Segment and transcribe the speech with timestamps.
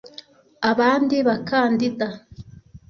[0.71, 2.07] Abandi bakandida